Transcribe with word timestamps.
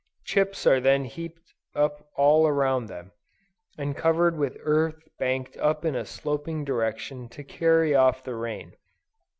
Chips 0.25 0.65
are 0.65 0.79
then 0.79 1.05
heaped 1.05 1.53
up 1.75 2.09
all 2.15 2.47
around 2.47 2.87
them, 2.87 3.11
and 3.77 3.95
covered 3.95 4.35
with 4.35 4.57
earth 4.61 5.07
banked 5.19 5.55
up 5.57 5.85
in 5.85 5.95
a 5.95 6.05
sloping 6.07 6.63
direction 6.65 7.29
to 7.29 7.43
carry 7.43 7.93
off 7.93 8.23
the 8.23 8.33
rain. 8.33 8.75